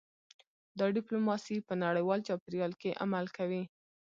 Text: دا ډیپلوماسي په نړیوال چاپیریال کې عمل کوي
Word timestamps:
دا 0.79 0.85
ډیپلوماسي 0.95 1.57
په 1.67 1.73
نړیوال 1.83 2.19
چاپیریال 2.27 2.71
کې 2.81 2.97
عمل 3.03 3.25
کوي 3.37 3.63